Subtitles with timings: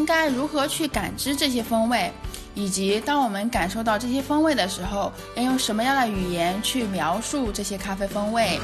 [0.00, 2.10] 应该如何去感知这些风味，
[2.54, 8.58] 以及当我们感受到这些风味的时候，要用什么样的语言去描述这些咖啡风味？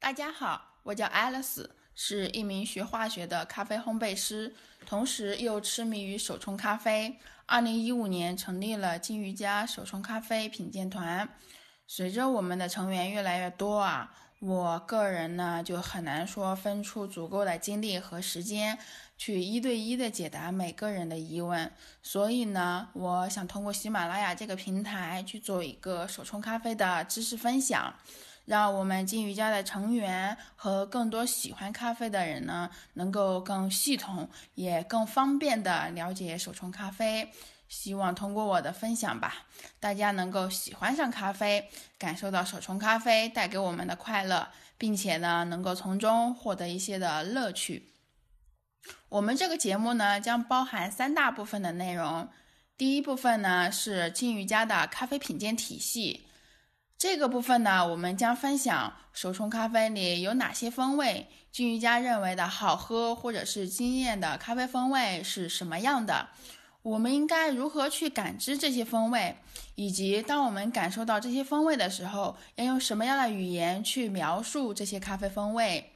[0.00, 4.52] 大家好，我叫 Alice，是一名学化学的咖啡烘焙师，
[4.84, 7.16] 同时又痴迷于手冲咖啡。
[7.46, 11.28] 二零一五年成立了金鱼家手冲咖啡品鉴团。
[11.86, 18.78] 随着我们的成员越来越多啊，我个人呢就很难说分出足够的精力和时间
[19.18, 21.70] 去一对一的解答每个人的疑问。
[22.02, 27.94] 所以呢，我想通过喜马拉雅这个平台去做一个手冲咖啡的知识分享。
[28.46, 37.30] 让我们金鱼家的成员和更多喜欢咖啡的人呢，能够更系统也更方便的了解手冲咖啡。
[37.70, 39.46] 希望通过我的分享吧，
[39.78, 47.92] 大家能够喜欢上咖啡，感受到手冲咖啡带给我们的快乐，并且呢，能够从中获得一些的乐趣。
[49.08, 52.28] 我们这个节目呢，将包含三大部分的内容。
[52.76, 56.26] 第一部分呢，是金鱼家的咖啡品鉴体系。
[56.98, 66.30] 这个部分呢，我们将分享手冲咖啡里有哪些风味，金鱼家认为的好喝或者是惊艳的咖啡风味是什么样的，
[66.82, 69.36] 我们应该如何去感知这些风味，
[69.74, 75.92] 以及当我们感受到这些风味的时候，要用什么样的语言去描述这些咖啡风味。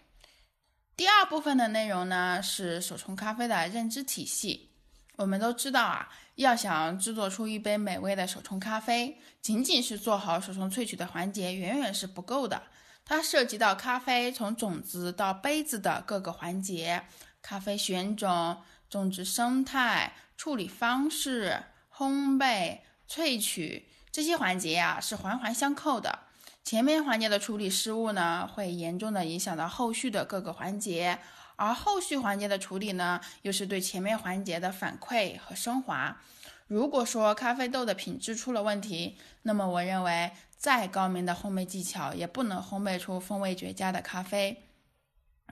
[0.96, 4.70] 第二部分的内容呢，是手冲咖啡的认知体系。
[5.16, 6.08] 我们都知道啊。
[6.36, 12.60] 要想制作出一杯美味的手冲咖啡，仅仅是做好手冲萃取的环节远远是不够的。
[13.04, 17.04] 它涉及到咖啡从种子到杯子的各个环节，
[17.40, 18.56] 咖啡选种、
[18.94, 22.78] 种植生态、处理方式、烘焙、
[23.10, 26.20] 萃取这些环节呀是环环相扣的。
[26.62, 31.18] 前面环节的处理失误呢，会严重的影响到后续的各个环节。
[31.56, 36.20] 而后续环节的处理呢，又是对前面环节的反馈和升华。
[36.68, 44.68] 如果说咖啡豆的品质出了问题，那么我认为再高明的烘焙技巧也不能烘焙出风味绝佳的咖啡。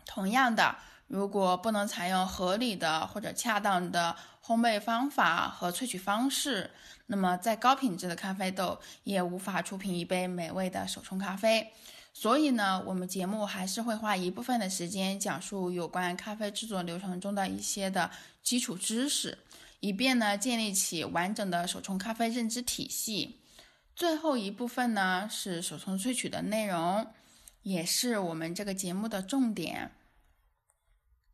[0.06, 0.76] 同样的，
[1.08, 6.70] 如果不能采用合理的或者恰当的烘焙方法和萃取方式，
[7.06, 11.72] 那么再高品质的咖啡豆也无法出品一杯美味的手冲咖啡。
[12.14, 18.10] 所以呢，我们节目还是会花一部分的时间讲述有关咖啡制作流程中的一些的
[18.42, 19.38] 基础知识，
[19.80, 23.38] 以便呢建立起完整的手冲咖啡认知体系。
[23.96, 27.06] 最后一部分呢是手冲萃取的内容，
[27.62, 29.92] 也是我们这个节目的重点。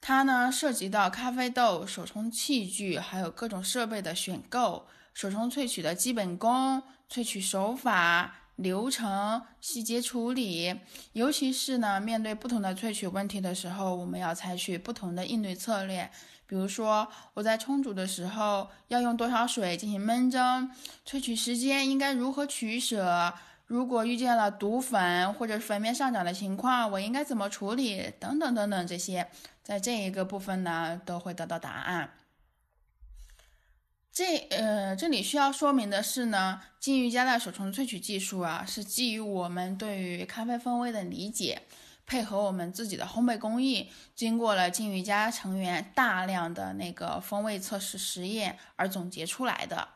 [0.00, 8.34] 它呢涉及到咖啡豆、手冲器具，还有各种设备的选购，手冲萃取的基本功、萃取手法。
[8.58, 10.80] 流程细节处理，
[11.12, 16.10] 尤其是呢，面对不同的萃取问题的时候，我们要采取不同的应对策略。
[16.44, 20.68] 比如说，我在冲煮的时候要用多少水进行焖蒸，
[21.06, 23.32] 萃取时间应该如何取舍？
[23.68, 28.12] 如果遇见了毒粉或者粉面上涨的情况，我应该怎么处理？
[28.18, 29.28] 等等等等，这些
[29.62, 32.14] 在这一个部分呢，都会得到答案。
[34.10, 41.60] 这呃，这里需要说明的是呢，金鱼家的手冲萃取技术啊，是基于我们对于咖啡风味的理解，
[42.06, 49.88] 配合我们自己的烘焙工艺，经过了金鱼家成员大量的那个风味测试实验而总结出来的。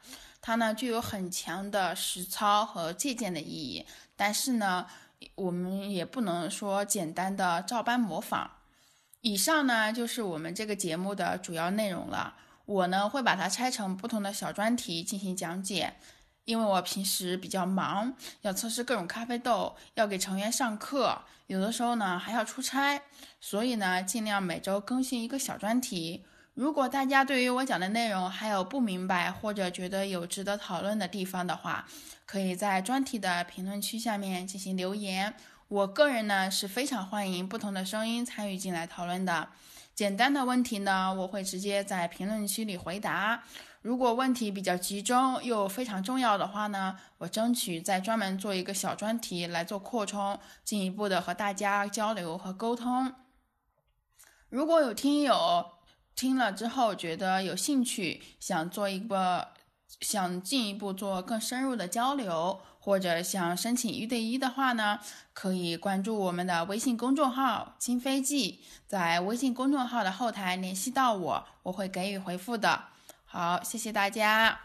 [0.43, 3.87] 它呢具有很强的实操和借鉴的意义，
[4.17, 4.87] 但是呢，
[5.37, 8.51] 我们也不能说简单的照搬模仿。
[9.21, 12.35] 以上呢就是我们这个节目的主要内容了。
[12.65, 15.95] 我呢会把它拆成不同的小专题进行讲解，
[16.45, 23.03] 因为我平时比较忙，要测试各种咖啡豆，要给成员上课，有的时候呢还要出差，
[23.41, 26.25] 所以呢尽量每周更新一个小专题。
[26.55, 31.87] 如果大家对于我讲的内容还有不明白或者觉得有值得讨论的地方的话，
[32.27, 35.35] 可以在专题的评论区下面进行留言。
[35.69, 39.49] 我个人呢是非常欢迎不同的声音参与进来讨论的。
[39.95, 43.45] 简单的问题呢，我会直接在评论区里回答。
[43.81, 53.15] 如果问题比较集中又非常重要的话呢，我争取再专门做一个小专题来做扩充，进一步的和大家交流和沟通。
[54.51, 55.65] 如果有听友
[56.15, 59.49] 听了之后觉得有兴趣，想做一个，
[60.01, 62.61] 想进一步做更深入的交流。
[62.85, 64.99] 或者想申请一对一的话呢，
[65.33, 72.87] 可以关注我们的微信公众号“金飞记”，在微信公众号的后台联系到我，我会给予回复的。
[73.25, 74.63] 好，谢谢大家。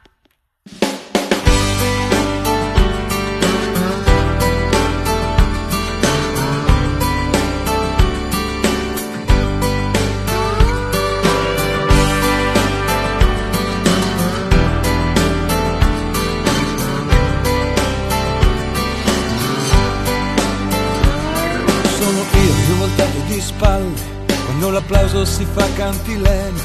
[24.58, 26.60] Quando l'applauso si fa cantilene.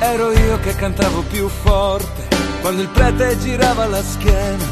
[0.00, 2.26] Ero io che cantavo più forte,
[2.60, 4.64] quando il prete girava la schiena.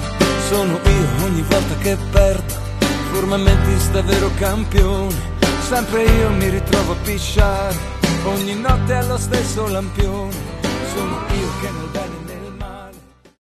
[0.49, 2.55] Sono io ogni volta che perdo,
[3.13, 5.15] formamente sta vero campione.
[5.61, 7.77] Sempre io mi ritrovo a pisciare,
[8.25, 10.35] ogni notte allo stesso lampione.
[10.93, 11.91] Sono io che nel